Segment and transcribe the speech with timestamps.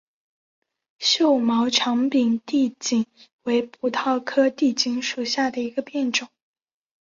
[0.97, 3.05] 锈毛长柄地锦
[3.43, 6.27] 为葡萄科地锦属下的一个变种。